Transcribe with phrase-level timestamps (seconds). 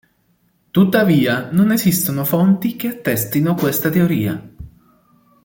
[0.71, 4.51] Tuttavia, non esistono fonti che attestino questa teoria.